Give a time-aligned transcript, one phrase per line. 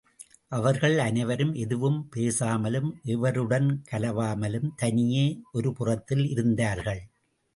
[0.49, 5.25] அவர்கள் அனைவரும் எதுவும் பேசாமலும், எவருடன் கலவாமலும் தனியே
[5.51, 7.03] ஒரு புறத்தில் இருந்தார்கள்.